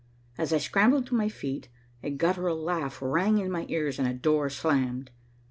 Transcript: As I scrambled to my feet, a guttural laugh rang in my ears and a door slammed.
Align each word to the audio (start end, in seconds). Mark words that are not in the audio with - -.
As 0.35 0.51
I 0.51 0.57
scrambled 0.57 1.05
to 1.05 1.13
my 1.13 1.29
feet, 1.29 1.69
a 2.01 2.09
guttural 2.09 2.57
laugh 2.59 2.97
rang 3.03 3.37
in 3.37 3.51
my 3.51 3.67
ears 3.69 3.99
and 3.99 4.07
a 4.07 4.15
door 4.15 4.49
slammed. 4.49 5.11